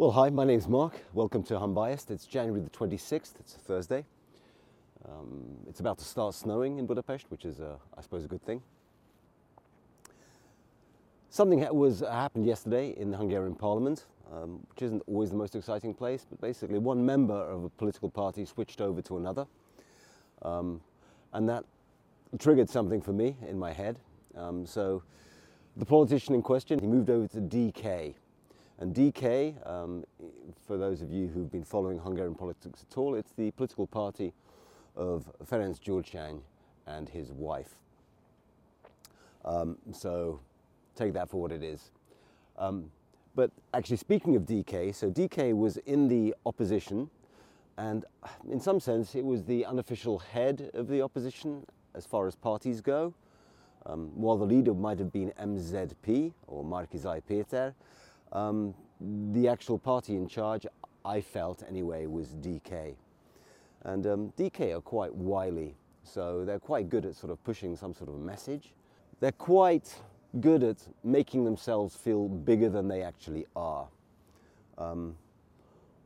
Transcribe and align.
Well, 0.00 0.12
hi, 0.12 0.30
my 0.30 0.44
name's 0.44 0.66
Mark. 0.66 0.94
Welcome 1.12 1.42
to 1.42 1.58
Unbiased. 1.58 2.10
It's 2.10 2.24
January 2.24 2.62
the 2.62 2.70
26th, 2.70 3.38
it's 3.38 3.54
a 3.54 3.58
Thursday. 3.58 4.06
Um, 5.06 5.58
it's 5.68 5.80
about 5.80 5.98
to 5.98 6.06
start 6.06 6.34
snowing 6.34 6.78
in 6.78 6.86
Budapest, 6.86 7.30
which 7.30 7.44
is, 7.44 7.60
uh, 7.60 7.76
I 7.98 8.00
suppose, 8.00 8.24
a 8.24 8.26
good 8.26 8.42
thing. 8.42 8.62
Something 11.28 11.60
ha- 11.60 11.72
was 11.72 12.02
uh, 12.02 12.10
happened 12.10 12.46
yesterday 12.46 12.94
in 12.96 13.10
the 13.10 13.18
Hungarian 13.18 13.54
Parliament, 13.54 14.06
um, 14.32 14.66
which 14.70 14.80
isn't 14.80 15.02
always 15.06 15.28
the 15.28 15.36
most 15.36 15.54
exciting 15.54 15.92
place, 15.92 16.24
but 16.30 16.40
basically 16.40 16.78
one 16.78 17.04
member 17.04 17.34
of 17.34 17.64
a 17.64 17.68
political 17.68 18.08
party 18.08 18.46
switched 18.46 18.80
over 18.80 19.02
to 19.02 19.18
another, 19.18 19.46
um, 20.40 20.80
and 21.34 21.46
that 21.46 21.66
triggered 22.38 22.70
something 22.70 23.02
for 23.02 23.12
me 23.12 23.36
in 23.46 23.58
my 23.58 23.74
head. 23.74 23.98
Um, 24.34 24.64
so, 24.64 25.02
the 25.76 25.84
politician 25.84 26.34
in 26.34 26.40
question, 26.40 26.78
he 26.78 26.86
moved 26.86 27.10
over 27.10 27.28
to 27.28 27.40
DK, 27.42 28.14
and 28.80 28.94
DK, 28.94 29.54
um, 29.68 30.04
for 30.66 30.78
those 30.78 31.02
of 31.02 31.12
you 31.12 31.28
who've 31.28 31.50
been 31.50 31.64
following 31.64 31.98
Hungarian 31.98 32.34
politics 32.34 32.86
at 32.90 32.96
all, 32.96 33.14
it's 33.14 33.32
the 33.32 33.50
political 33.50 33.86
party 33.86 34.32
of 34.96 35.30
Ferenc 35.44 35.78
Gyurcsány 35.80 36.40
and 36.86 37.08
his 37.08 37.30
wife. 37.30 37.76
Um, 39.44 39.76
so 39.92 40.40
take 40.96 41.12
that 41.12 41.28
for 41.28 41.42
what 41.42 41.52
it 41.52 41.62
is. 41.62 41.90
Um, 42.58 42.90
but 43.34 43.50
actually, 43.74 43.98
speaking 43.98 44.34
of 44.34 44.42
DK, 44.42 44.94
so 44.94 45.10
DK 45.10 45.54
was 45.54 45.76
in 45.78 46.08
the 46.08 46.34
opposition, 46.46 47.10
and 47.76 48.06
in 48.50 48.60
some 48.60 48.80
sense, 48.80 49.14
it 49.14 49.24
was 49.24 49.44
the 49.44 49.64
unofficial 49.66 50.18
head 50.18 50.70
of 50.72 50.88
the 50.88 51.02
opposition 51.02 51.66
as 51.94 52.06
far 52.06 52.26
as 52.26 52.34
parties 52.34 52.80
go. 52.80 53.12
Um, 53.86 54.10
while 54.14 54.36
the 54.36 54.44
leader 54.44 54.74
might 54.74 54.98
have 54.98 55.12
been 55.12 55.32
MZP 55.40 56.32
or 56.46 56.64
Márki-Zay 56.64 57.22
Péter, 57.28 57.74
um, 58.32 58.74
the 59.32 59.48
actual 59.48 59.78
party 59.78 60.16
in 60.16 60.26
charge, 60.26 60.66
I 61.04 61.20
felt 61.20 61.62
anyway, 61.68 62.06
was 62.06 62.28
DK. 62.34 62.94
And 63.82 64.06
um, 64.06 64.32
DK 64.36 64.76
are 64.76 64.80
quite 64.80 65.14
wily, 65.14 65.74
so 66.02 66.44
they're 66.44 66.58
quite 66.58 66.88
good 66.88 67.06
at 67.06 67.16
sort 67.16 67.32
of 67.32 67.42
pushing 67.44 67.76
some 67.76 67.94
sort 67.94 68.10
of 68.10 68.18
message. 68.18 68.74
They're 69.20 69.32
quite 69.32 69.94
good 70.40 70.62
at 70.62 70.76
making 71.02 71.44
themselves 71.44 71.96
feel 71.96 72.28
bigger 72.28 72.68
than 72.68 72.88
they 72.88 73.02
actually 73.02 73.46
are. 73.56 73.88
Um, 74.78 75.16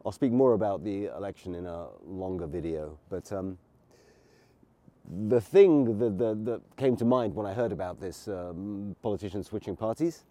I'll 0.07 0.13
speak 0.13 0.33
more 0.33 0.53
about 0.53 0.85
the 0.85 1.07
election 1.07 1.55
in 1.55 1.67
a 1.67 1.89
longer 2.07 2.47
video, 2.47 2.99
but 3.09 3.33
um, 3.33 3.59
the 5.29 5.41
thing 5.41 5.99
that, 5.99 6.19
that, 6.19 6.45
that, 6.45 6.61
came 6.77 6.97
to 6.97 7.05
mind 7.05 7.35
when 7.35 7.47
I 7.47 7.53
heard 7.53 7.73
about 7.73 8.01
this 8.01 8.29
um, 8.29 8.97
politicians 9.03 9.49
switching 9.49 9.77
parties 9.77 10.25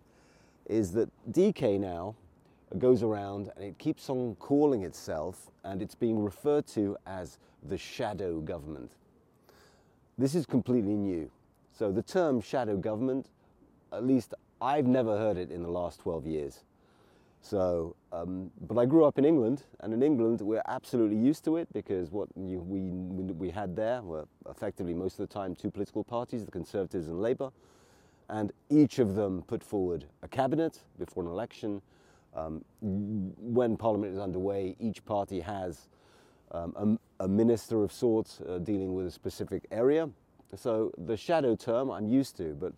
is 0.65 0.91
that 0.93 1.09
DK 1.31 1.79
now 1.79 2.15
goes 2.77 3.03
around 3.03 3.51
and 3.55 3.65
it 3.65 3.77
keeps 3.77 4.09
on 4.09 4.35
calling 4.35 4.83
itself 4.83 5.51
and 5.63 5.81
it's 5.81 5.95
being 5.95 6.23
referred 6.23 6.65
to 6.67 6.97
as 7.05 7.37
the 7.63 7.77
shadow 7.77 8.39
government. 8.39 8.91
This 10.17 10.35
is 10.35 10.45
completely 10.45 10.95
new. 10.95 11.29
So 11.71 11.91
the 11.91 12.03
term 12.03 12.41
shadow 12.41 12.77
government, 12.77 13.29
at 13.91 14.05
least 14.05 14.33
I've 14.61 14.85
never 14.85 15.17
heard 15.17 15.37
it 15.37 15.51
in 15.51 15.63
the 15.63 15.69
last 15.69 15.99
12 15.99 16.25
years. 16.25 16.63
So, 17.41 17.95
um, 18.13 18.51
but 18.61 18.77
I 18.77 18.85
grew 18.85 19.03
up 19.03 19.17
in 19.17 19.25
England, 19.25 19.63
and 19.81 19.93
in 19.93 20.01
England 20.01 20.39
we're 20.39 20.61
absolutely 20.69 21.17
used 21.17 21.43
to 21.43 21.57
it 21.57 21.67
because 21.73 22.09
what 22.09 22.29
you, 22.37 22.59
we, 22.59 22.79
we 23.33 23.49
had 23.49 23.75
there 23.75 24.01
were 24.01 24.25
effectively 24.49 24.93
most 24.93 25.19
of 25.19 25.27
the 25.27 25.33
time 25.33 25.53
two 25.53 25.69
political 25.69 26.05
parties, 26.05 26.45
the 26.45 26.51
Conservatives 26.51 27.09
and 27.09 27.21
Labour, 27.21 27.51
and 28.29 28.51
each 28.69 28.99
of 28.99 29.15
them 29.15 29.43
put 29.43 29.63
forward 29.63 30.05
a 30.21 30.27
cabinet 30.27 30.79
before 30.97 31.23
an 31.23 31.29
election 31.29 31.81
um, 32.35 32.63
when 32.81 33.77
Parliament 33.77 34.13
is 34.13 34.19
underway, 34.19 34.75
each 34.79 35.05
party 35.05 35.39
has 35.39 35.87
um, 36.51 36.99
a, 37.19 37.25
a, 37.25 37.27
minister 37.27 37.83
of 37.83 37.91
sorts 37.91 38.41
uh, 38.41 38.57
dealing 38.57 38.93
with 38.93 39.07
a 39.07 39.11
specific 39.11 39.65
area. 39.71 40.09
So 40.55 40.91
the 40.97 41.17
shadow 41.17 41.55
term 41.55 41.89
I'm 41.89 42.07
used 42.07 42.37
to, 42.37 42.55
but 42.59 42.73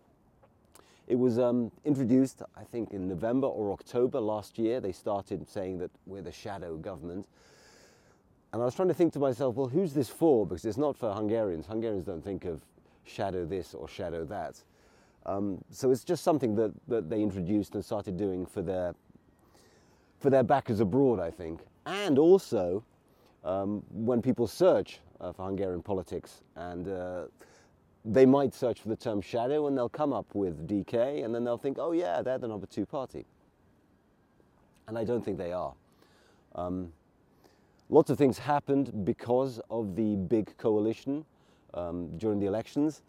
it 1.08 1.16
was 1.16 1.40
um, 1.40 1.72
introduced, 1.84 2.42
I 2.58 2.64
think, 2.64 2.92
in 2.92 3.08
November 3.08 3.48
or 3.48 3.72
October 3.72 4.20
last 4.20 4.58
year. 4.58 4.80
They 4.80 4.92
started 4.92 5.48
saying 5.48 5.78
that 5.80 5.92
we're 6.06 6.22
the 6.22 6.32
shadow 6.32 6.78
government. 6.78 7.28
And 8.54 8.62
I 8.62 8.66
was 8.66 8.76
trying 8.76 8.88
to 8.88 8.94
think 8.94 9.14
to 9.14 9.20
myself, 9.20 9.56
well, 9.56 9.68
who's 9.68 9.94
this 9.94 10.10
for? 10.10 10.48
Because 10.48 10.66
it's 10.66 10.78
not 10.78 10.96
for 10.98 11.14
Hungarians. 11.14 11.66
Hungarians 11.66 12.06
don't 12.06 12.24
think 12.24 12.46
of 12.46 12.62
shadow 13.04 13.46
this 13.46 13.74
or 13.74 13.88
shadow 13.88 14.26
that. 14.26 14.64
Um, 15.26 15.64
so 15.72 15.92
it's 15.92 16.04
just 16.04 16.24
something 16.24 16.56
that, 16.56 16.72
that 16.88 17.10
they 17.10 17.22
introduced 17.22 17.74
and 17.76 17.84
started 17.84 18.18
doing 18.18 18.46
for 18.46 18.62
their 18.62 18.94
for 20.20 20.30
their 20.30 20.44
backers 20.44 20.80
abroad, 20.80 21.20
I 21.20 21.30
think. 21.30 21.62
And 21.86 22.18
also 22.18 22.84
um, 23.44 23.84
when 23.92 24.22
people 24.22 24.48
search 24.48 25.00
uh, 25.22 25.32
for 25.32 25.46
Hungarian 25.46 25.84
politics 25.84 26.42
and 26.56 26.88
uh, 26.88 27.26
they 28.04 28.26
might 28.26 28.54
search 28.54 28.80
for 28.80 28.90
the 28.90 28.96
term 28.96 29.22
shadow 29.22 29.68
and 29.68 29.78
they'll 29.78 29.90
come 29.90 30.14
up 30.14 30.34
with 30.34 30.68
DK 30.68 31.24
and 31.24 31.34
then 31.34 31.44
they'll 31.44 31.58
think, 31.58 31.78
oh 31.80 31.92
yeah, 31.92 32.22
they're 32.22 32.38
the 32.38 32.48
number 32.48 32.66
two 32.66 32.86
party. 32.86 33.26
And 34.88 34.98
I 34.98 35.04
don't 35.04 35.24
think 35.24 35.38
they 35.38 35.52
are. 35.52 35.74
Um, 36.54 36.94
lots 37.90 38.10
of 38.10 38.18
things 38.18 38.38
happened 38.38 39.06
because 39.06 39.60
of 39.70 39.96
the 39.96 40.16
big 40.16 40.56
coalition 40.58 41.26
um, 41.74 42.18
during 42.18 42.40
the 42.40 42.46
elections. 42.46 43.02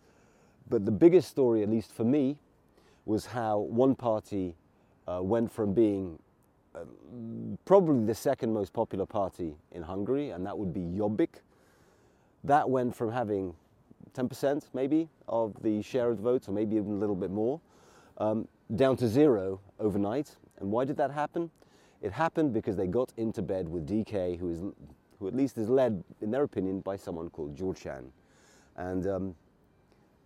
But 0.69 0.85
the 0.85 0.93
biggest 0.93 1.29
story, 1.29 1.63
at 1.63 1.69
least 1.69 1.93
for 1.93 2.05
me, 2.05 2.39
was 3.05 3.27
how 3.27 3.59
one 3.59 3.95
party 3.95 4.57
uh, 5.07 5.21
went 5.23 5.53
from 5.53 5.75
being 5.75 6.19
probably 7.65 8.05
the 8.05 8.15
second 8.15 8.53
most 8.53 8.73
popular 8.73 9.07
party 9.07 9.55
in 9.73 9.83
Hungary, 9.83 10.31
and 10.31 10.45
that 10.47 10.57
would 10.57 10.73
be 10.73 10.81
Jobbik. 10.81 11.41
That 12.45 12.69
went 12.69 12.95
from 12.95 13.11
having 13.13 13.55
10% 14.15 14.69
maybe 14.73 15.09
of 15.29 15.55
the 15.63 15.83
share 15.83 16.11
of 16.11 16.19
the 16.19 16.23
votes, 16.23 16.49
or 16.49 16.53
maybe 16.53 16.77
even 16.77 16.93
a 16.93 16.97
little 16.97 17.17
bit 17.17 17.31
more, 17.31 17.61
um, 18.19 18.47
down 18.75 18.97
to 18.99 19.09
zero 19.09 19.61
overnight. 19.79 20.37
And 20.59 20.71
why 20.71 20.85
did 20.85 20.97
that 20.97 21.11
happen? 21.11 21.51
It 22.03 22.13
happened 22.13 22.53
because 22.53 22.77
they 22.77 22.87
got 22.87 23.13
into 23.17 23.43
bed 23.43 23.69
with 23.69 23.89
DK, 23.89 24.39
who, 24.39 24.51
is, 24.51 24.61
who 25.19 25.29
at 25.29 25.35
least 25.35 25.59
is 25.59 25.69
led, 25.69 26.05
in 26.21 26.31
their 26.31 26.45
opinion, 26.45 26.81
by 26.81 26.97
someone 26.97 27.31
called 27.31 27.57
Gyurcsány. 27.57 28.11
And 28.77 29.07
um, 29.07 29.35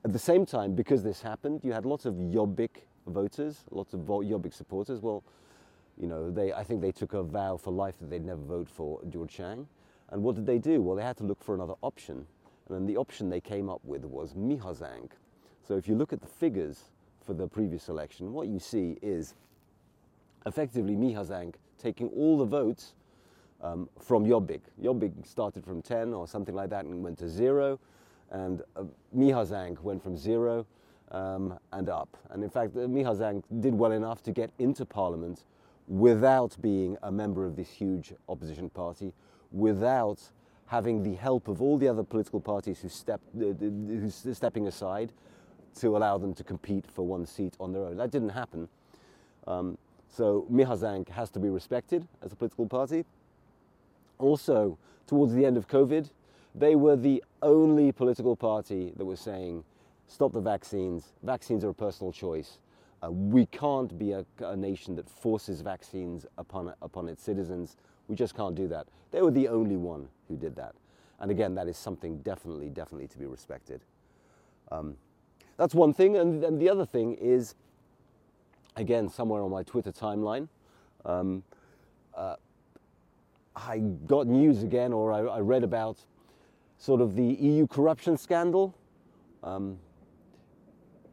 at 0.04 0.12
the 0.12 0.18
same 0.18 0.46
time, 0.46 0.74
because 0.74 1.02
this 1.02 1.20
happened, 1.20 1.60
you 1.62 1.72
had 1.72 1.84
lots 1.84 2.06
of 2.06 2.14
Jobbik 2.14 2.86
voters, 3.06 3.64
lots 3.70 3.92
of 3.92 4.00
Jobbik 4.00 4.54
supporters. 4.54 5.00
Well, 5.00 5.22
you 6.00 6.06
know, 6.06 6.30
they, 6.30 6.52
I 6.52 6.64
think 6.64 6.80
they 6.80 6.92
took 6.92 7.12
a 7.12 7.22
vow 7.22 7.56
for 7.56 7.72
life 7.72 7.98
that 8.00 8.08
they'd 8.08 8.24
never 8.24 8.40
vote 8.40 8.68
for 8.68 9.00
Gyurcsány. 9.10 9.66
And 10.10 10.22
what 10.22 10.34
did 10.34 10.46
they 10.46 10.58
do? 10.58 10.80
Well, 10.80 10.96
they 10.96 11.02
had 11.02 11.16
to 11.18 11.24
look 11.24 11.42
for 11.42 11.54
another 11.54 11.74
option. 11.82 12.26
And 12.68 12.76
then 12.76 12.86
the 12.86 12.96
option 12.96 13.28
they 13.28 13.40
came 13.40 13.68
up 13.68 13.80
with 13.84 14.04
was 14.04 14.34
Mi 14.34 14.56
Hazánk. 14.56 15.10
So 15.66 15.76
if 15.76 15.86
you 15.86 15.94
look 15.94 16.12
at 16.12 16.20
the 16.20 16.26
figures 16.26 16.84
for 17.24 17.34
the 17.34 17.46
previous 17.46 17.88
election, 17.88 18.32
what 18.32 18.48
you 18.48 18.58
see 18.58 18.96
is 19.02 19.34
effectively 20.46 20.96
Mi 20.96 21.14
Hazánk 21.14 21.54
taking 21.78 22.08
all 22.08 22.38
the 22.38 22.44
votes 22.44 22.94
um, 23.62 23.88
from 23.98 24.24
Jobbik. 24.24 24.62
Jobbik 24.82 25.26
started 25.26 25.64
from 25.64 25.82
10 25.82 26.14
or 26.14 26.26
something 26.26 26.54
like 26.54 26.70
that 26.70 26.86
and 26.86 27.02
went 27.04 27.18
to 27.18 27.28
zero. 27.28 27.78
And 28.30 28.62
uh, 28.76 28.84
Mi 29.12 29.30
Hazánk 29.30 29.80
went 29.80 30.02
from 30.02 30.16
zero 30.16 30.66
um, 31.10 31.58
and 31.72 31.88
up. 31.88 32.16
And 32.30 32.42
in 32.42 32.50
fact, 32.50 32.76
uh, 32.76 32.86
Mi 32.86 33.02
Hazánk 33.02 33.42
did 33.60 33.74
well 33.74 33.92
enough 33.92 34.22
to 34.24 34.32
get 34.32 34.50
into 34.58 34.84
parliament 34.84 35.44
without 35.88 36.56
being 36.60 36.96
a 37.02 37.10
member 37.10 37.44
of 37.44 37.56
this 37.56 37.68
huge 37.68 38.12
opposition 38.28 38.70
party, 38.70 39.12
without 39.50 40.20
having 40.66 41.02
the 41.02 41.16
help 41.16 41.48
of 41.48 41.60
all 41.60 41.76
the 41.76 41.88
other 41.88 42.04
political 42.04 42.40
parties 42.40 42.78
who 42.80 42.88
step, 42.88 43.20
uh, 43.36 43.46
who's 43.58 44.24
stepping 44.32 44.68
aside 44.68 45.12
to 45.74 45.96
allow 45.96 46.16
them 46.16 46.32
to 46.34 46.44
compete 46.44 46.84
for 46.86 47.04
one 47.04 47.26
seat 47.26 47.54
on 47.58 47.72
their 47.72 47.82
own. 47.82 47.96
That 47.96 48.12
didn't 48.12 48.30
happen. 48.30 48.68
Um, 49.48 49.76
so 50.08 50.46
Mi 50.48 50.64
Hazánk 50.64 51.08
has 51.08 51.30
to 51.30 51.40
be 51.40 51.48
respected 51.48 52.06
as 52.22 52.32
a 52.32 52.36
political 52.36 52.66
party. 52.66 53.04
Also, 54.18 54.78
towards 55.06 55.32
the 55.32 55.44
end 55.44 55.56
of 55.56 55.66
COVID, 55.66 56.10
they 56.54 56.74
were 56.74 56.96
the 56.96 57.22
only 57.42 57.92
political 57.92 58.36
party 58.36 58.92
that 58.96 59.04
was 59.04 59.20
saying, 59.20 59.64
stop 60.08 60.32
the 60.32 60.40
vaccines. 60.40 61.12
Vaccines 61.22 61.64
are 61.64 61.70
a 61.70 61.74
personal 61.74 62.12
choice. 62.12 62.58
Uh, 63.02 63.10
we 63.10 63.46
can't 63.46 63.98
be 63.98 64.12
a, 64.12 64.24
a, 64.40 64.56
nation 64.56 64.94
that 64.96 65.08
forces 65.08 65.62
vaccines 65.62 66.26
upon, 66.36 66.72
upon 66.82 67.08
its 67.08 67.22
citizens. 67.22 67.76
We 68.08 68.16
just 68.16 68.34
can't 68.34 68.54
do 68.54 68.68
that. 68.68 68.88
They 69.10 69.22
were 69.22 69.30
the 69.30 69.48
only 69.48 69.76
one 69.76 70.08
who 70.28 70.36
did 70.36 70.54
that. 70.56 70.74
And 71.18 71.30
again, 71.30 71.54
that 71.54 71.66
is 71.66 71.78
something 71.78 72.18
definitely, 72.18 72.68
definitely 72.68 73.08
to 73.08 73.18
be 73.18 73.26
respected. 73.26 73.80
Um, 74.70 74.96
that's 75.56 75.74
one 75.74 75.94
thing. 75.94 76.16
And, 76.16 76.42
and, 76.44 76.60
the 76.60 76.68
other 76.68 76.84
thing 76.84 77.14
is, 77.14 77.54
again, 78.76 79.08
somewhere 79.08 79.42
on 79.42 79.50
my 79.50 79.62
Twitter 79.62 79.92
timeline, 79.92 80.48
um, 81.04 81.42
uh, 82.14 82.36
I 83.56 83.78
got 83.78 84.26
news 84.26 84.62
again, 84.62 84.92
or 84.92 85.12
I, 85.12 85.20
I, 85.20 85.40
read 85.40 85.64
about 85.64 85.98
sort 86.80 87.02
of 87.02 87.14
the 87.14 87.22
EU 87.22 87.66
corruption 87.66 88.16
scandal. 88.16 88.74
Um, 89.44 89.78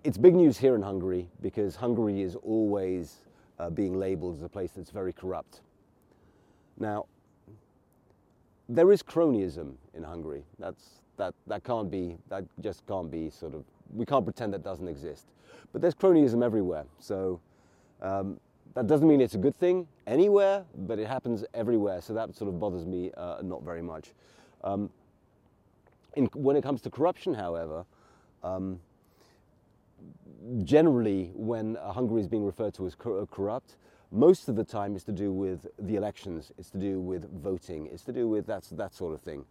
it's 0.05 0.17
big 0.17 0.33
news 0.33 0.57
here 0.57 0.75
in 0.75 0.81
Hungary 0.81 1.27
because 1.41 1.75
Hungary 1.75 2.21
is 2.21 2.35
always 2.35 3.17
uh, 3.59 3.69
being 3.69 3.99
labeled 3.99 4.37
as 4.37 4.43
a 4.43 4.49
place 4.49 4.71
that's 4.71 4.91
very 4.91 5.11
corrupt. 5.11 5.59
Now, 6.79 7.05
there 8.69 8.93
is 8.93 9.03
cronyism 9.03 9.73
in 9.93 10.03
Hungary. 10.03 10.45
That's, 10.57 11.01
that, 11.17 11.33
that 11.47 11.65
can't 11.65 11.91
be, 11.91 12.17
that 12.29 12.45
just 12.61 12.87
can't 12.87 13.11
be 13.11 13.29
sort 13.29 13.53
of, 13.53 13.65
we 13.93 14.05
can't 14.05 14.23
pretend 14.23 14.53
that 14.53 14.63
doesn't 14.63 14.87
exist. 14.87 15.27
But 15.73 15.81
there's 15.81 15.95
cronyism 15.95 16.45
everywhere. 16.45 16.85
So 16.99 17.41
um, 18.01 18.39
that 18.73 18.87
doesn't 18.87 19.07
mean 19.07 19.19
it's 19.19 19.35
a 19.35 19.39
good 19.39 19.55
thing 19.57 19.85
anywhere, 20.05 20.63
but 20.77 20.97
it 20.97 21.07
happens 21.07 21.43
everywhere. 21.53 21.99
So 21.99 22.13
that 22.13 22.33
sort 22.35 22.47
of 22.47 22.57
bothers 22.57 22.85
me 22.85 23.11
uh, 23.17 23.41
not 23.43 23.63
very 23.63 23.81
much. 23.81 24.13
Um, 24.63 24.89
in, 26.15 26.25
when 26.33 26.55
it 26.55 26.63
comes 26.63 26.81
to 26.81 26.89
corruption, 26.89 27.33
however, 27.33 27.85
um, 28.43 28.79
generally 30.63 31.31
when 31.33 31.75
Hungary 31.75 32.21
is 32.21 32.27
being 32.27 32.45
referred 32.45 32.73
to 32.75 32.87
as 32.87 32.95
corrupt, 32.95 33.77
most 34.11 34.47
of 34.47 34.55
the 34.55 34.63
time 34.63 34.95
it's 34.95 35.03
to 35.05 35.11
do 35.11 35.31
with 35.31 35.67
the 35.79 35.95
elections, 35.95 36.51
it's 36.57 36.69
to 36.69 36.77
do 36.77 36.99
with 36.99 37.29
voting, 37.41 37.87
it's 37.91 38.03
to 38.03 38.13
do 38.13 38.27
with 38.27 38.45
that, 38.47 38.63
that 38.71 38.93
sort 38.93 39.13
of 39.13 39.21
thing. 39.21 39.45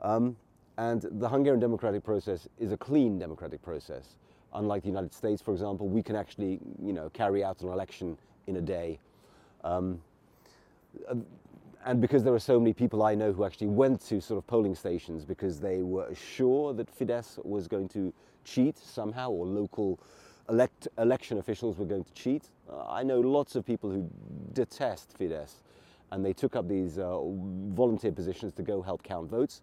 Um, 0.00 0.36
and 0.76 1.04
the 1.10 1.28
Hungarian 1.28 1.60
democratic 1.60 2.04
process 2.04 2.46
is 2.58 2.70
a 2.70 2.76
clean 2.76 3.18
democratic 3.18 3.60
process. 3.62 4.16
Unlike 4.54 4.82
the 4.82 4.88
United 4.88 5.12
States, 5.12 5.42
for 5.42 5.52
example, 5.52 5.88
we 5.88 6.02
can 6.02 6.14
actually 6.14 6.60
you 6.80 6.92
know, 6.92 7.10
carry 7.10 7.42
out 7.42 7.60
an 7.62 7.68
election 7.68 8.16
in 8.46 8.56
a 8.56 8.60
day. 8.60 8.98
Um, 9.64 10.00
and 11.84 12.00
because 12.00 12.24
there 12.24 12.34
are 12.34 12.40
so 12.40 12.58
many 12.58 12.72
people 12.72 13.02
I 13.02 13.14
know 13.14 13.32
who 13.32 13.44
actually 13.44 13.68
went 13.68 14.00
to 14.08 14.20
sort 14.20 14.38
of 14.38 14.46
polling 14.46 14.74
stations 14.74 15.24
because 15.24 15.60
they 15.60 15.82
were 15.82 16.14
sure 16.14 16.74
that 16.74 16.96
Fidesz 16.96 17.44
was 17.44 17.68
going 17.68 17.88
to 17.90 18.12
cheat 18.44 18.78
somehow 18.78 19.30
or 19.30 19.46
local 19.46 20.00
elect, 20.48 20.88
election 20.98 21.38
officials 21.38 21.78
were 21.78 21.84
going 21.86 22.04
to 22.04 22.12
cheat. 22.12 22.48
Uh, 22.70 22.84
I 22.88 23.02
know 23.02 23.20
lots 23.20 23.54
of 23.54 23.64
people 23.64 23.90
who 23.90 24.08
detest 24.52 25.16
Fidesz 25.18 25.62
and 26.10 26.24
they 26.24 26.32
took 26.32 26.56
up 26.56 26.68
these 26.68 26.98
uh, 26.98 27.20
volunteer 27.74 28.12
positions 28.12 28.54
to 28.54 28.62
go 28.62 28.82
help 28.82 29.02
count 29.02 29.30
votes. 29.30 29.62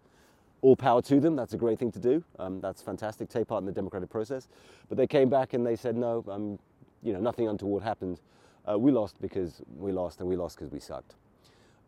All 0.62 0.76
power 0.76 1.02
to 1.02 1.20
them, 1.20 1.36
that's 1.36 1.52
a 1.52 1.58
great 1.58 1.78
thing 1.78 1.92
to 1.92 1.98
do. 1.98 2.24
Um, 2.38 2.60
that's 2.60 2.80
fantastic, 2.80 3.28
take 3.28 3.46
part 3.46 3.60
in 3.60 3.66
the 3.66 3.72
democratic 3.72 4.08
process. 4.08 4.48
But 4.88 4.96
they 4.96 5.06
came 5.06 5.28
back 5.28 5.52
and 5.52 5.66
they 5.66 5.76
said, 5.76 5.96
no, 5.96 6.24
um, 6.28 6.58
you 7.02 7.12
know, 7.12 7.20
nothing 7.20 7.46
untoward 7.46 7.82
happened. 7.82 8.20
Uh, 8.68 8.78
we 8.78 8.90
lost 8.90 9.20
because 9.20 9.60
we 9.76 9.92
lost 9.92 10.20
and 10.20 10.28
we 10.28 10.36
lost 10.36 10.56
because 10.56 10.72
we 10.72 10.80
sucked. 10.80 11.14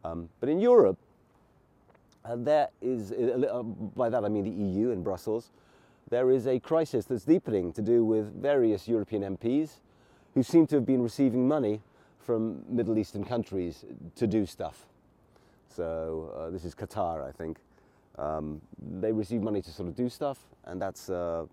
Um, 0.04 0.28
but 0.40 0.48
in 0.48 0.60
Europe, 0.60 0.98
uh, 2.24 2.36
there 2.36 2.68
is, 2.80 3.12
uh, 3.12 3.62
by 3.62 4.08
that 4.08 4.24
I 4.24 4.28
mean 4.28 4.44
the 4.44 4.50
EU 4.50 4.90
in 4.90 5.02
Brussels, 5.02 5.50
there 6.10 6.30
is 6.30 6.46
a 6.46 6.58
crisis 6.58 7.04
that's 7.04 7.24
deepening 7.24 7.72
to 7.72 7.82
do 7.82 8.04
with 8.04 8.40
various 8.40 8.88
European 8.88 9.36
MPs 9.36 9.80
who 10.34 10.42
seem 10.42 10.66
to 10.68 10.76
have 10.76 10.86
been 10.86 11.02
receiving 11.02 11.46
money 11.46 11.80
from 12.18 12.62
Middle 12.68 12.98
Eastern 12.98 13.24
countries 13.24 13.84
to 14.16 14.26
do 14.26 14.46
stuff. 14.46 14.86
So 15.74 16.34
uh, 16.36 16.50
this 16.50 16.64
is 16.64 16.74
Qatar, 16.74 17.26
I 17.26 17.32
think. 17.32 17.58
Um, 18.18 18.60
they 19.00 19.12
receive 19.12 19.42
money 19.42 19.62
to 19.62 19.70
sort 19.70 19.88
of 19.88 19.94
do 19.94 20.08
stuff, 20.08 20.38
and 20.64 20.82
that's 20.82 21.08
uh, 21.08 21.46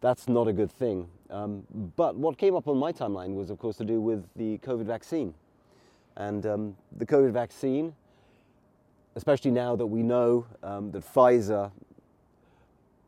that's 0.00 0.28
not 0.28 0.48
a 0.48 0.52
good 0.52 0.70
thing. 0.70 1.08
Um, 1.28 1.64
but 1.96 2.16
what 2.16 2.38
came 2.38 2.54
up 2.54 2.68
on 2.68 2.78
my 2.78 2.92
timeline 2.92 3.34
was, 3.34 3.50
of 3.50 3.58
course, 3.58 3.76
to 3.78 3.84
do 3.84 4.00
with 4.00 4.24
the 4.36 4.58
COVID 4.58 4.84
vaccine, 4.84 5.34
and 6.16 6.44
um, 6.46 6.76
the 6.96 7.06
COVID 7.06 7.32
vaccine, 7.32 7.94
especially 9.14 9.50
now 9.50 9.76
that 9.76 9.86
we 9.86 10.02
know 10.02 10.46
um, 10.62 10.90
that 10.92 11.02
Pfizer 11.02 11.70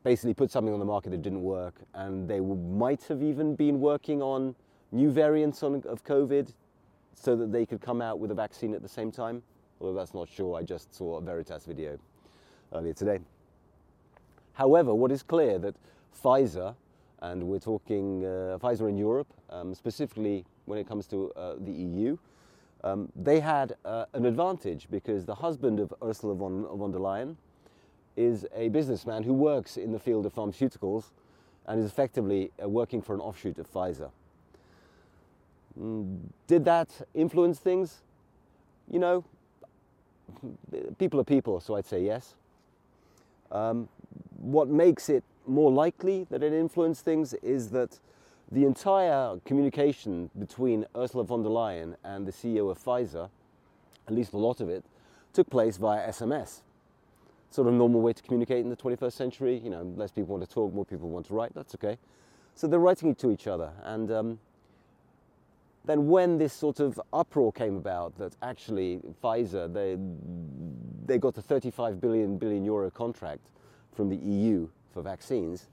basically 0.02 0.34
put 0.34 0.50
something 0.50 0.72
on 0.72 0.81
the 0.81 0.84
market 0.84 1.10
that 1.10 1.22
didn't 1.22 1.43
work, 1.43 1.75
and 1.94 2.28
they 2.28 2.40
might 2.40 3.02
have 3.04 3.22
even 3.22 3.54
been 3.54 3.81
working 3.81 4.20
on 4.20 4.54
new 4.90 5.10
variants 5.10 5.62
on, 5.62 5.82
of 5.87 6.04
COVID 6.04 6.52
so 7.14 7.37
that 7.37 7.52
they 7.52 7.64
could 7.64 7.81
come 7.81 8.02
out 8.02 8.19
with 8.19 8.31
a 8.31 8.34
vaccine 8.34 8.75
at 8.75 8.82
the 8.82 8.88
same 8.88 9.12
time. 9.12 9.43
Although 9.81 9.94
that's 9.94 10.14
not 10.14 10.28
sure, 10.28 10.58
I 10.58 10.62
just 10.62 10.94
saw 10.94 11.19
a 11.19 11.20
Veritas 11.20 11.64
video 11.64 11.98
earlier 12.72 12.93
today. 12.93 13.19
However, 14.55 14.94
what 14.94 15.10
is 15.10 15.22
clear 15.22 15.58
that 15.58 15.75
Pfizer, 16.22 16.75
and 17.20 17.44
we're 17.44 17.58
talking 17.58 18.25
uh, 18.25 18.58
Pfizer 18.60 18.88
in 18.88 18.96
Europe, 18.96 19.28
um, 19.50 19.75
specifically 19.75 20.44
when 20.66 20.78
it 20.78 20.87
comes 20.87 21.06
to 21.08 21.32
uh, 21.32 21.55
the 21.58 21.72
EU, 21.72 22.16
um, 22.84 23.11
they 23.14 23.40
had 23.40 23.75
uh, 23.84 24.06
an 24.12 24.26
advantage 24.26 24.88
because 24.90 25.25
the 25.25 25.37
husband 25.37 25.79
of 25.81 25.94
Ursula 26.02 26.34
von, 26.34 26.67
von 26.76 26.90
der 26.90 26.99
Leyen, 26.99 27.37
is 28.17 28.46
a 28.55 28.69
businessman 28.69 29.23
who 29.23 29.32
works 29.32 29.76
in 29.76 29.93
the 29.93 29.99
field 29.99 30.26
of 30.26 30.34
pharmaceuticals 30.34 31.11
and 31.67 31.81
is 31.81 31.87
effectively 31.87 32.50
uh, 32.62 32.69
working 32.69 33.00
for 33.00 33.14
an 33.14 33.20
offshoot 33.20 33.58
of 33.58 33.73
Pfizer. 33.73 34.11
Mm, 35.81 36.19
did 36.46 36.64
that 36.64 36.90
influence 37.14 37.58
things? 37.58 38.02
You 38.90 38.99
know, 38.99 39.25
people 40.99 41.20
are 41.20 41.25
people, 41.25 41.61
so 41.61 41.76
I'd 41.76 41.87
say 41.87 42.02
yes. 42.02 42.34
Um, 43.50 43.88
what 44.38 44.69
makes 44.69 45.08
it 45.08 45.23
more 45.46 45.70
likely 45.70 46.26
that 46.31 46.43
it 46.43 46.52
influenced 46.52 47.05
things 47.05 47.34
is 47.34 47.70
that 47.70 47.99
the 48.52 48.64
entire 48.66 49.40
communication 49.46 50.31
between 50.38 50.84
Ursula 50.94 51.25
von 51.25 51.43
der 51.43 51.49
Leyen 51.49 51.96
and 52.04 52.26
the 52.26 52.32
CEO 52.32 52.70
of 52.70 52.78
Pfizer, 52.78 53.31
at 54.06 54.14
least 54.14 54.34
a 54.34 54.38
lot 54.38 54.60
of 54.60 54.69
it, 54.69 54.84
took 55.32 55.49
place 55.49 55.78
via 55.78 56.06
SMS 56.08 56.60
sort 57.50 57.69
of 57.69 57.75
normal 57.75 58.00
way 58.00 58.12
to 58.12 58.22
communicate 58.22 58.64
in 58.64 58.70
the 58.70 58.76
21st 58.76 59.12
century. 59.12 59.60
You 59.62 59.70
know, 59.70 59.82
less 59.96 60.10
people 60.10 60.37
want 60.37 60.49
to 60.49 60.52
talk, 60.52 60.72
more 60.72 60.84
people 60.84 61.08
want 61.08 61.26
to 61.26 61.34
write. 61.34 61.54
That's 61.54 61.75
okay. 61.75 61.99
So 62.54 62.66
they're 62.66 62.78
writing 62.78 63.14
to 63.16 63.31
each 63.31 63.46
other. 63.46 63.72
And 63.84 64.10
um, 64.10 64.38
then 65.84 66.08
when 66.08 66.38
this 66.38 66.52
sort 66.52 66.81
of 66.81 67.00
uproar 67.12 67.52
came 67.52 67.76
about 67.76 68.16
that 68.19 68.37
actually 68.43 69.00
Pfizer, 69.22 69.72
they, 69.72 69.96
they 71.06 71.19
got 71.19 71.37
a 71.38 71.43
35 71.43 72.00
billion, 72.00 72.38
billion 72.38 72.64
euro 72.64 72.90
contract 72.90 73.48
from 73.93 74.08
the 74.08 74.16
EU 74.16 74.69
for 74.93 75.02
vaccines, 75.02 75.69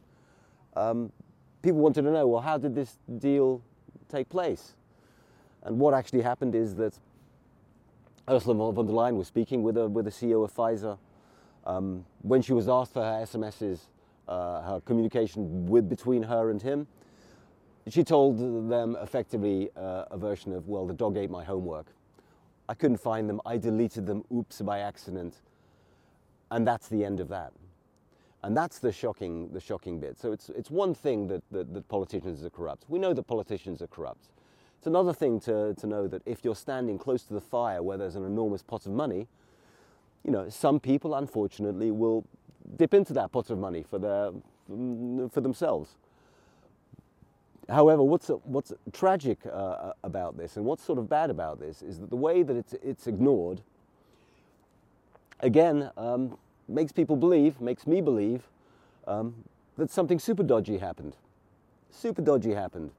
um, 0.75 1.11
people 1.61 1.79
wanted 1.79 2.03
to 2.03 2.11
know, 2.11 2.27
well, 2.27 2.41
how 2.41 2.57
did 2.57 2.75
this 2.75 2.97
deal 3.17 3.61
take 4.07 4.29
place? 4.29 4.75
And 5.63 5.79
what 5.79 5.93
actually 5.93 6.21
happened 6.21 6.55
is 6.55 6.75
that 6.75 6.97
Ursula 8.29 8.71
von 8.71 8.85
der 8.85 8.93
Leyen 8.93 9.15
was 9.15 9.27
speaking 9.27 9.63
with, 9.63 9.77
a, 9.77 9.87
with 9.87 10.05
the 10.05 10.11
CEO 10.11 10.43
of 10.43 10.53
Pfizer 10.53 10.97
um, 11.65 12.05
when 12.21 12.41
she 12.41 12.53
was 12.53 12.69
asked 12.69 12.93
for 12.93 13.03
her 13.03 13.23
SMSs, 13.23 13.81
uh, 14.27 14.61
her 14.61 14.81
communication 14.81 15.65
with, 15.67 15.89
between 15.89 16.23
her 16.23 16.49
and 16.49 16.61
him, 16.61 16.87
she 17.87 18.03
told 18.03 18.69
them 18.69 18.95
effectively 19.01 19.69
uh, 19.75 20.05
a 20.11 20.17
version 20.17 20.53
of, 20.53 20.67
well, 20.67 20.85
the 20.85 20.93
dog 20.93 21.17
ate 21.17 21.29
my 21.29 21.43
homework. 21.43 21.87
I 22.67 22.75
couldn't 22.75 22.97
find 22.97 23.27
them, 23.27 23.41
I 23.45 23.57
deleted 23.57 24.05
them, 24.05 24.23
oops, 24.33 24.61
by 24.61 24.79
accident. 24.79 25.35
And 26.51 26.67
that's 26.67 26.87
the 26.87 27.03
end 27.03 27.19
of 27.19 27.29
that. 27.29 27.51
And 28.41 28.55
that's 28.55 28.79
the 28.79 28.91
shocking, 28.91 29.49
the 29.51 29.59
shocking 29.59 29.99
bit. 29.99 30.17
So 30.17 30.31
it's, 30.31 30.49
it's 30.49 30.71
one 30.71 30.93
thing 30.93 31.27
that, 31.27 31.43
that, 31.51 31.73
that 31.73 31.87
politicians 31.89 32.43
are 32.43 32.49
corrupt. 32.49 32.85
We 32.87 32.97
know 32.97 33.13
that 33.13 33.23
politicians 33.23 33.81
are 33.81 33.87
corrupt. 33.87 34.29
It's 34.77 34.87
another 34.87 35.11
thing 35.11 35.41
to, 35.41 35.73
to 35.73 35.87
know 35.87 36.07
that 36.07 36.21
if 36.25 36.45
you're 36.45 36.55
standing 36.55 36.97
close 36.97 37.23
to 37.23 37.33
the 37.33 37.41
fire 37.41 37.83
where 37.83 37.97
there's 37.97 38.15
an 38.15 38.25
enormous 38.25 38.63
pot 38.63 38.85
of 38.85 38.93
money, 38.93 39.27
you 40.23 40.31
know, 40.31 40.47
some 40.47 40.79
people 40.79 41.15
unfortunately 41.15 41.91
will 41.91 42.25
dip 42.77 42.93
into 42.93 43.11
that 43.13 43.31
pot 43.33 43.49
of 43.49 43.57
money 43.57 43.83
for, 43.83 43.99
their, 43.99 44.31
for 45.29 45.41
themselves. 45.41 45.97
However, 47.67 48.03
what's, 48.03 48.29
what's 48.45 48.71
tragic 48.93 49.39
uh, 49.45 49.91
about 50.03 50.37
this 50.37 50.55
and 50.55 50.65
what's 50.65 50.83
sort 50.83 50.97
of 50.97 51.09
bad 51.09 51.29
about 51.29 51.59
this 51.59 51.81
is 51.81 51.99
that 51.99 52.09
the 52.09 52.15
way 52.15 52.41
that 52.41 52.55
it's, 52.55 52.73
it's 52.81 53.05
ignored, 53.05 53.61
again, 55.41 55.91
um, 55.97 56.37
makes 56.69 56.91
people 56.91 57.15
believe, 57.15 57.59
makes 57.59 57.87
me 57.87 58.01
believe, 58.01 58.43
um, 59.07 59.35
that 59.77 59.89
something 59.89 60.19
super 60.19 60.43
dodgy 60.43 60.77
happened. 60.77 61.15
Super 61.89 62.21
dodgy 62.21 62.53
happened. 62.53 62.91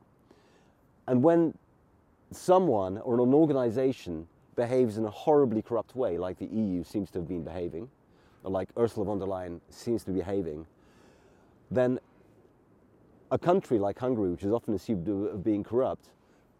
And 1.06 1.22
when 1.22 1.54
someone 2.32 2.98
or 2.98 3.14
an 3.14 3.34
organization 3.34 4.26
behaves 4.56 4.98
in 4.98 5.04
a 5.04 5.10
horribly 5.10 5.62
corrupt 5.62 5.94
way, 5.96 6.18
like 6.18 6.38
the 6.38 6.46
EU 6.46 6.84
seems 6.84 7.10
to 7.10 7.18
have 7.18 7.28
been 7.28 7.44
behaving, 7.44 7.88
or 8.44 8.50
like 8.50 8.68
Ursula 8.76 9.06
von 9.06 9.18
der 9.18 9.26
Leyen 9.26 9.60
seems 9.70 10.04
to 10.04 10.10
be 10.10 10.18
behaving, 10.18 10.66
then 11.70 11.98
a 13.30 13.38
country 13.38 13.78
like 13.78 13.98
Hungary, 13.98 14.30
which 14.30 14.42
is 14.42 14.52
often 14.52 14.74
assumed 14.74 15.08
of 15.08 15.44
being 15.44 15.62
corrupt, 15.62 16.10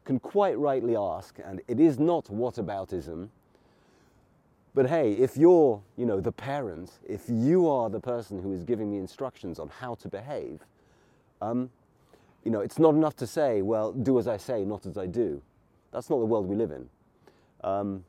can 0.04 0.18
quite 0.18 0.58
rightly 0.58 0.96
ask, 0.96 1.38
and 1.44 1.60
it 1.68 1.80
is 1.80 1.98
not 1.98 2.26
whataboutism, 2.26 3.28
but 4.74 4.88
hey, 4.88 5.12
if 5.12 5.36
you're, 5.36 5.82
you 5.96 6.06
know, 6.06 6.20
the 6.20 6.32
parent, 6.32 6.92
if 7.08 7.24
you 7.28 7.68
are 7.68 7.90
the 7.90 8.00
person 8.00 8.40
who 8.40 8.52
is 8.52 8.62
giving 8.62 8.90
me 8.90 8.98
instructions 8.98 9.58
on 9.58 9.68
how 9.68 9.94
to 9.96 10.08
behave, 10.08 10.60
um, 11.42 11.70
you 12.44 12.50
know, 12.50 12.60
it's 12.60 12.78
not 12.78 12.94
enough 12.94 13.16
to 13.16 13.26
say, 13.26 13.62
well, 13.62 13.92
do 13.92 14.18
as 14.18 14.28
I 14.28 14.36
say, 14.36 14.64
not 14.64 14.86
as 14.86 14.96
I 14.96 15.06
do. 15.06 15.42
That's 15.92 16.08
not 16.08 16.18
the 16.18 16.24
world 16.24 16.46
we 16.46 16.56
live 16.56 16.70
in. 16.70 16.88
Um, 17.62 18.04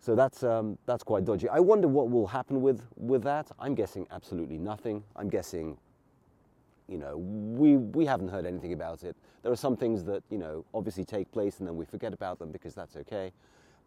so 0.00 0.14
that's, 0.14 0.42
um, 0.42 0.78
that's 0.86 1.04
quite 1.04 1.24
dodgy. 1.24 1.48
I 1.48 1.60
wonder 1.60 1.86
what 1.86 2.10
will 2.10 2.26
happen 2.26 2.62
with, 2.62 2.82
with 2.96 3.22
that. 3.24 3.50
I'm 3.58 3.74
guessing 3.74 4.06
absolutely 4.10 4.58
nothing. 4.58 5.04
I'm 5.14 5.28
guessing, 5.28 5.76
you 6.88 6.98
know, 6.98 7.18
we, 7.18 7.76
we 7.76 8.06
haven't 8.06 8.28
heard 8.28 8.46
anything 8.46 8.72
about 8.72 9.04
it. 9.04 9.14
There 9.42 9.52
are 9.52 9.56
some 9.56 9.76
things 9.76 10.04
that, 10.04 10.22
you 10.30 10.38
know, 10.38 10.64
obviously 10.74 11.04
take 11.04 11.30
place 11.32 11.60
and 11.60 11.68
then 11.68 11.76
we 11.76 11.84
forget 11.84 12.12
about 12.12 12.38
them 12.38 12.50
because 12.50 12.74
that's 12.74 12.96
okay. 12.96 13.32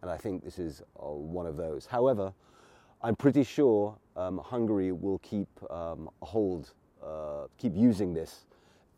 And 0.04 0.10
I 0.10 0.18
think 0.18 0.44
this 0.44 0.58
is 0.58 0.82
uh, 1.02 1.06
one 1.06 1.46
of 1.46 1.56
those. 1.56 1.86
However, 1.86 2.34
I'm 3.00 3.16
pretty 3.16 3.42
sure 3.42 3.96
um, 4.16 4.36
Hungary 4.36 4.92
will 4.92 5.18
keep 5.20 5.48
um, 5.70 6.10
hold, 6.20 6.74
uh, 7.02 7.46
keep 7.56 7.74
using 7.74 8.12
this 8.12 8.44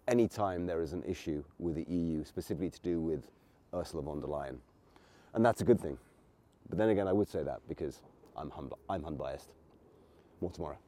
anytime 0.09 0.67
there 0.67 0.83
is 0.83 0.93
an 0.95 1.05
issue 1.07 1.45
with 1.61 1.77
the 1.77 1.85
EU, 1.85 2.25
specifically 2.25 2.71
to 2.71 2.81
do 2.81 3.01
with 3.01 3.31
Ursula 3.73 4.03
von 4.03 4.21
der 4.21 4.27
Leyen. 4.27 4.57
And 5.35 5.47
that's 5.47 5.61
a 5.61 5.65
good 5.65 5.81
thing. 5.81 5.97
But 6.69 6.79
then 6.79 6.89
again, 6.89 7.07
I 7.07 7.13
would 7.13 7.29
say 7.29 7.45
that 7.45 7.61
because 7.69 8.01
I'm, 8.37 8.51
I'm 8.91 9.05
unbiased. 9.05 9.51
More 10.41 10.51
tomorrow. 10.51 10.79